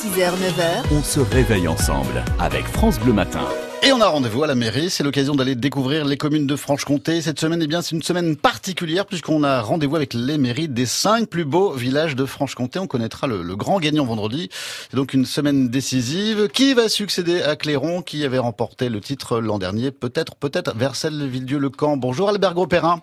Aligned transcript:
6h, 0.00 0.30
9h, 0.30 0.94
On 0.98 1.02
se 1.02 1.20
réveille 1.20 1.68
ensemble 1.68 2.24
avec 2.38 2.64
France 2.64 2.98
Bleu 2.98 3.12
Matin. 3.12 3.44
Et 3.82 3.92
on 3.92 4.00
a 4.00 4.06
rendez-vous 4.06 4.42
à 4.42 4.46
la 4.46 4.54
mairie, 4.54 4.88
c'est 4.88 5.04
l'occasion 5.04 5.34
d'aller 5.34 5.54
découvrir 5.54 6.06
les 6.06 6.16
communes 6.16 6.46
de 6.46 6.56
Franche-Comté. 6.56 7.20
Cette 7.20 7.38
semaine, 7.38 7.60
eh 7.62 7.66
bien, 7.66 7.82
c'est 7.82 7.94
une 7.94 8.00
semaine 8.02 8.34
particulière 8.34 9.04
puisqu'on 9.04 9.44
a 9.44 9.60
rendez-vous 9.60 9.96
avec 9.96 10.14
les 10.14 10.38
mairies 10.38 10.68
des 10.68 10.86
cinq 10.86 11.28
plus 11.28 11.44
beaux 11.44 11.72
villages 11.72 12.16
de 12.16 12.24
Franche-Comté. 12.24 12.78
On 12.78 12.86
connaîtra 12.86 13.26
le, 13.26 13.42
le 13.42 13.56
grand 13.56 13.78
gagnant 13.78 14.06
vendredi. 14.06 14.48
C'est 14.90 14.96
donc 14.96 15.12
une 15.12 15.26
semaine 15.26 15.68
décisive. 15.68 16.48
Qui 16.48 16.72
va 16.72 16.88
succéder 16.88 17.42
à 17.42 17.56
Clairon, 17.56 18.00
qui 18.00 18.24
avait 18.24 18.38
remporté 18.38 18.88
le 18.88 19.02
titre 19.02 19.38
l'an 19.38 19.58
dernier? 19.58 19.90
Peut-être, 19.90 20.34
peut-être 20.34 20.74
Vercel-Villedieu-le-Camp. 20.76 21.98
Bonjour 21.98 22.30
Albert 22.30 22.54
Gros-Perrin. 22.54 23.02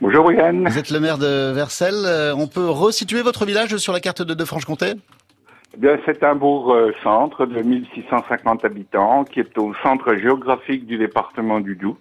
Bonjour 0.00 0.32
Yann. 0.32 0.68
Vous 0.68 0.76
êtes 0.78 0.90
le 0.90 0.98
maire 0.98 1.18
de 1.18 1.52
Vercel. 1.52 1.94
Euh, 1.94 2.34
On 2.36 2.48
peut 2.48 2.68
resituer 2.68 3.22
votre 3.22 3.46
village 3.46 3.76
sur 3.76 3.92
la 3.92 4.00
carte 4.00 4.22
de, 4.22 4.34
de 4.34 4.44
Franche-Comté? 4.44 4.94
C'est 6.06 6.22
un 6.22 6.34
bourg-centre 6.34 7.46
de 7.46 7.60
1650 7.62 8.64
habitants 8.64 9.24
qui 9.24 9.40
est 9.40 9.58
au 9.58 9.74
centre 9.82 10.14
géographique 10.16 10.86
du 10.86 10.98
département 10.98 11.60
du 11.60 11.76
Doubs, 11.76 11.96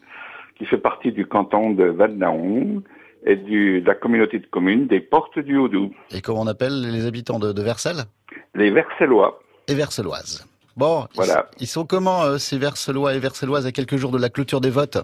qui 0.57 0.65
fait 0.65 0.77
partie 0.77 1.11
du 1.11 1.25
canton 1.25 1.71
de 1.71 1.85
Val-d'Aon 1.85 2.81
et 3.25 3.35
du, 3.35 3.81
de 3.81 3.87
la 3.87 3.95
communauté 3.95 4.39
de 4.39 4.45
communes 4.47 4.87
des 4.87 4.99
Portes 4.99 5.39
du 5.39 5.57
Haut-Doubs, 5.57 5.91
Et 6.11 6.21
comment 6.21 6.41
on 6.41 6.47
appelle 6.47 6.81
les 6.91 7.05
habitants 7.05 7.39
de, 7.39 7.51
de 7.51 7.61
Vercel 7.61 8.03
les 8.53 8.71
Vercellois. 8.71 9.39
et 9.67 9.73
Verceloises. 9.73 10.47
Bon, 10.77 11.05
ils- 11.13 11.15
Voilà. 11.15 11.45
ils, 11.59 11.67
sont 11.67 11.85
comment 11.85 12.23
euh, 12.23 12.37
ces 12.37 12.57
Vercelois 12.57 13.13
et 13.15 13.19
Verceloises 13.19 13.65
à 13.65 13.71
quelques 13.71 13.95
jours 13.97 14.11
de 14.11 14.17
la 14.19 14.29
clôture 14.29 14.61
des 14.61 14.69
votes? 14.69 14.97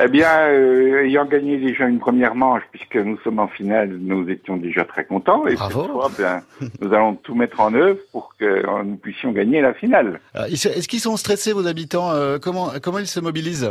Eh 0.00 0.08
bien, 0.08 0.28
euh, 0.48 1.04
ayant 1.04 1.24
gagné 1.24 1.56
déjà 1.58 1.86
une 1.86 2.00
première 2.00 2.34
manche, 2.34 2.62
puisque 2.72 2.96
nous 2.96 3.16
sommes 3.18 3.38
en 3.38 3.46
finale, 3.46 3.90
nous 4.00 4.28
étions 4.28 4.56
déjà 4.56 4.84
très 4.84 5.04
contents. 5.04 5.46
Et 5.46 5.54
Bravo. 5.54 5.82
cette 5.82 5.92
fois, 5.92 6.10
bien, 6.18 6.42
nous 6.80 6.92
allons 6.92 7.14
tout 7.14 7.34
mettre 7.36 7.60
en 7.60 7.72
œuvre 7.74 7.98
pour 8.10 8.34
que 8.38 8.44
euh, 8.44 8.82
nous 8.84 8.96
puissions 8.96 9.30
gagner 9.30 9.60
la 9.60 9.72
finale. 9.72 10.18
Euh, 10.34 10.46
Est-ce 10.46 10.88
qu'ils 10.88 11.00
sont 11.00 11.16
stressés 11.16 11.52
vos 11.52 11.66
habitants 11.66 12.10
Euh, 12.10 12.38
Comment 12.42 12.70
comment 12.82 12.98
ils 12.98 13.06
se 13.06 13.20
mobilisent? 13.20 13.70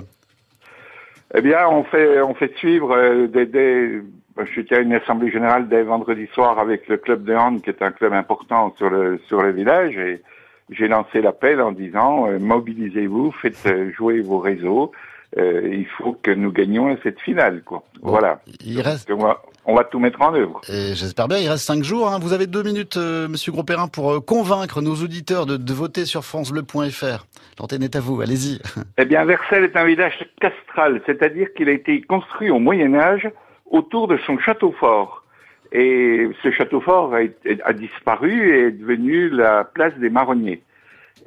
Eh 1.36 1.42
bien, 1.42 1.68
on 1.68 1.84
fait 1.84 2.22
on 2.22 2.34
fait 2.36 2.56
suivre 2.58 3.26
des, 3.28 3.46
des 3.46 4.02
je 4.38 4.62
tiens 4.62 4.82
une 4.82 4.94
assemblée 4.94 5.30
générale 5.32 5.68
dès 5.68 5.84
vendredi 5.84 6.28
soir 6.34 6.58
avec 6.58 6.88
le 6.88 6.98
club 6.98 7.24
de 7.24 7.34
hand, 7.36 7.62
qui 7.62 7.70
est 7.70 7.82
un 7.82 7.92
club 7.92 8.14
important 8.14 8.74
sur 8.78 8.90
le 8.90 9.20
sur 9.28 9.42
le 9.42 9.52
village, 9.52 9.98
et 9.98 10.22
j'ai 10.70 10.88
lancé 10.88 11.22
l'appel 11.22 11.60
en 11.62 11.72
disant 11.72 12.28
euh, 12.30 12.40
mobilisez-vous, 12.40 13.32
faites 13.42 13.68
jouer 13.98 14.22
vos 14.22 14.40
réseaux. 14.40 14.92
Euh, 15.38 15.68
il 15.72 15.88
faut 15.98 16.14
que 16.22 16.30
nous 16.32 16.52
gagnions 16.52 16.96
cette 17.02 17.20
finale, 17.20 17.64
quoi. 17.64 17.84
Bon. 18.02 18.12
Voilà. 18.12 18.40
Il 18.64 18.80
reste 18.82 19.10
on, 19.12 19.18
va, 19.18 19.42
on 19.66 19.74
va 19.74 19.84
tout 19.84 19.98
mettre 20.00 20.22
en 20.22 20.34
œuvre. 20.36 20.62
et 20.70 20.94
j'espère 20.94 21.28
bien, 21.28 21.40
il 21.40 21.50
reste 21.50 21.66
cinq 21.66 21.84
jours. 21.84 22.08
hein. 22.10 22.20
Vous 22.22 22.34
avez 22.34 22.46
deux 22.46 22.62
minutes, 22.62 22.98
euh, 22.98 23.28
Monsieur 23.28 23.52
Gros-Perrin, 23.52 23.88
pour 23.88 24.12
euh, 24.12 24.20
convaincre 24.20 24.82
nos 24.82 24.94
auditeurs 24.96 25.46
de, 25.48 25.58
de 25.58 25.74
voter 25.74 26.06
sur 26.06 26.24
francebleu.fr. 26.24 27.26
L'antenne 27.60 27.82
est 27.84 27.96
à 27.96 28.00
vous, 28.00 28.22
allez-y. 28.22 28.60
Eh 29.00 29.06
bien, 29.06 29.26
Vercel 29.26 29.64
est 29.64 29.76
un 29.76 29.86
village 29.86 30.24
castral, 30.40 31.02
c'est-à-dire 31.08 31.48
qu'il 31.56 31.68
a 31.68 31.72
été 31.72 32.02
construit 32.02 32.52
au 32.52 32.60
Moyen 32.60 32.94
Âge 32.94 33.28
autour 33.72 34.08
de 34.08 34.18
son 34.28 34.38
château 34.38 34.72
fort. 34.80 35.24
Et 35.72 36.30
ce 36.44 36.52
château 36.52 36.80
fort 36.80 37.16
a, 37.16 37.22
a 37.66 37.74
disparu 37.74 38.56
et 38.56 38.68
est 38.68 38.72
devenu 38.72 39.30
la 39.30 39.64
place 39.64 39.94
des 39.98 40.12
marronniers. 40.12 40.62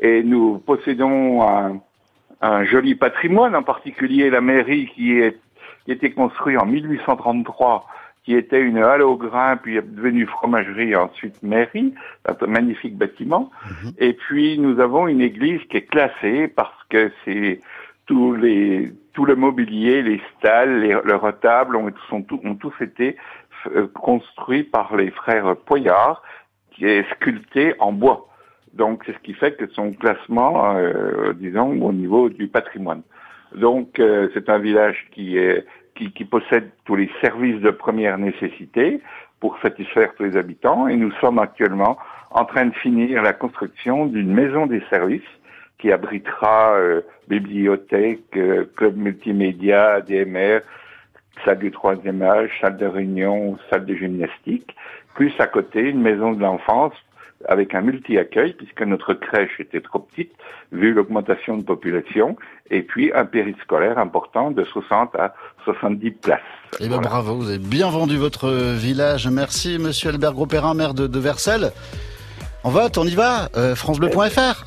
Et 0.00 0.22
nous 0.22 0.58
possédons 0.58 1.42
un, 1.42 1.80
un 2.40 2.64
joli 2.64 2.94
patrimoine, 2.94 3.54
en 3.56 3.62
particulier 3.62 4.30
la 4.30 4.40
mairie 4.40 4.90
qui 4.94 5.18
est 5.18 5.38
qui 5.84 5.92
était 5.92 6.10
construite 6.10 6.58
en 6.58 6.66
1833, 6.66 7.86
qui 8.24 8.34
était 8.34 8.60
une 8.60 8.78
halle 8.78 9.02
au 9.02 9.16
grain, 9.16 9.56
puis 9.56 9.76
est 9.76 9.82
devenue 9.82 10.26
fromagerie, 10.26 10.90
et 10.90 10.96
ensuite 10.96 11.40
mairie, 11.44 11.94
un 12.26 12.46
magnifique 12.48 12.96
bâtiment. 12.96 13.50
Et 13.98 14.12
puis 14.14 14.58
nous 14.58 14.80
avons 14.80 15.06
une 15.06 15.20
église 15.20 15.60
qui 15.70 15.76
est 15.76 15.86
classée 15.86 16.48
parce 16.48 16.84
que 16.90 17.12
c'est 17.24 17.60
tous 18.06 18.34
les 18.34 18.92
tout 19.12 19.24
le 19.24 19.36
mobilier, 19.36 20.02
les 20.02 20.20
stalles, 20.36 20.80
les, 20.80 20.88
le 21.02 21.16
retable 21.16 21.76
ont, 21.76 21.90
sont 22.10 22.26
ont 22.44 22.54
tous 22.56 22.74
été 22.80 23.16
euh, 23.74 23.86
construits 23.94 24.64
par 24.64 24.94
les 24.94 25.10
frères 25.10 25.56
Poyard, 25.56 26.22
qui 26.72 26.84
est 26.84 27.08
sculpté 27.14 27.74
en 27.78 27.92
bois. 27.92 28.28
Donc 28.76 29.02
c'est 29.06 29.12
ce 29.12 29.18
qui 29.20 29.34
fait 29.34 29.56
que 29.56 29.66
son 29.68 29.92
classement, 29.92 30.76
euh, 30.76 31.32
disons, 31.34 31.70
au 31.82 31.92
niveau 31.92 32.28
du 32.28 32.48
patrimoine. 32.48 33.02
Donc 33.54 33.98
euh, 33.98 34.28
c'est 34.34 34.48
un 34.48 34.58
village 34.58 35.06
qui 35.12 35.38
est 35.38 35.64
qui, 35.94 36.12
qui 36.12 36.24
possède 36.26 36.70
tous 36.84 36.94
les 36.94 37.10
services 37.22 37.60
de 37.62 37.70
première 37.70 38.18
nécessité 38.18 39.00
pour 39.40 39.58
satisfaire 39.60 40.14
tous 40.14 40.24
les 40.24 40.36
habitants 40.36 40.88
et 40.88 40.96
nous 40.96 41.12
sommes 41.20 41.38
actuellement 41.38 41.96
en 42.30 42.44
train 42.44 42.66
de 42.66 42.74
finir 42.74 43.22
la 43.22 43.32
construction 43.32 44.06
d'une 44.06 44.32
maison 44.32 44.66
des 44.66 44.82
services 44.90 45.22
qui 45.78 45.92
abritera 45.92 46.74
euh, 46.74 47.00
bibliothèque, 47.28 48.36
euh, 48.36 48.64
club 48.76 48.96
multimédia, 48.96 49.94
ADMR, 49.94 50.60
salle 51.44 51.58
du 51.58 51.70
troisième 51.70 52.22
âge, 52.22 52.50
salle 52.60 52.76
de 52.76 52.86
réunion, 52.86 53.58
salle 53.70 53.84
de 53.84 53.94
gymnastique, 53.94 54.74
plus 55.14 55.32
à 55.38 55.46
côté 55.46 55.80
une 55.80 56.00
maison 56.00 56.32
de 56.32 56.40
l'enfance 56.40 56.94
avec 57.48 57.74
un 57.74 57.82
multi-accueil 57.82 58.54
puisque 58.54 58.82
notre 58.82 59.14
crèche 59.14 59.60
était 59.60 59.80
trop 59.80 59.98
petite 60.00 60.32
vu 60.72 60.92
l'augmentation 60.92 61.56
de 61.56 61.62
population 61.62 62.36
et 62.70 62.82
puis 62.82 63.12
un 63.14 63.24
périscolaire 63.24 63.98
important 63.98 64.50
de 64.50 64.64
60 64.64 65.14
à 65.16 65.34
70 65.64 66.10
places. 66.12 66.40
Eh 66.80 66.88
Voilà. 66.88 67.02
bravo, 67.08 67.36
vous 67.36 67.48
avez 67.50 67.58
bien 67.58 67.90
vendu 67.90 68.16
votre 68.16 68.48
village. 68.74 69.28
Merci, 69.28 69.78
Monsieur 69.78 70.10
Albert 70.10 70.32
Gros-Perrin, 70.32 70.74
maire 70.74 70.94
de, 70.94 71.06
de 71.06 71.18
Vercel. 71.18 71.70
On 72.64 72.70
vote, 72.70 72.98
on 72.98 73.04
y 73.04 73.14
va. 73.14 73.48
Euh, 73.56 73.76
francebleu.fr. 73.76 74.64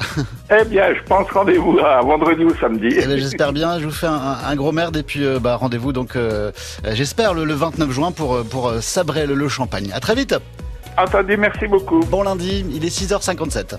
Eh 0.62 0.64
bien, 0.66 0.94
je 0.96 1.04
pense 1.04 1.30
rendez-vous 1.32 1.78
à 1.80 2.00
vendredi 2.02 2.46
ou 2.46 2.56
samedi. 2.56 2.88
Eh 2.92 3.06
ben, 3.06 3.18
j'espère 3.20 3.52
bien. 3.52 3.78
Je 3.80 3.86
vous 3.86 3.92
fais 3.92 4.08
un, 4.08 4.38
un- 4.48 4.56
gros 4.56 4.72
merde 4.72 4.96
et 4.96 5.04
puis 5.04 5.26
euh, 5.26 5.38
bah, 5.40 5.58
rendez-vous 5.58 5.92
donc 5.92 6.16
euh, 6.16 6.52
euh, 6.86 6.92
j'espère 6.94 7.34
le, 7.34 7.44
le 7.44 7.54
29 7.54 7.92
juin 7.92 8.12
pour 8.12 8.36
euh, 8.36 8.44
pour 8.44 8.70
euh, 8.70 8.80
sabrer 8.80 9.28
le, 9.28 9.36
le 9.36 9.48
champagne. 9.50 9.90
À 9.94 10.00
très 10.00 10.16
vite. 10.16 10.34
Entendu, 11.00 11.38
merci 11.38 11.66
beaucoup. 11.66 12.02
Bon 12.02 12.24
lundi, 12.24 12.66
il 12.74 12.84
est 12.84 12.90
6h57. 12.90 13.78